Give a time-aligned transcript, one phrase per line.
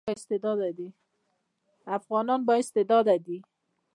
[1.97, 3.37] افغانان با استعداده دي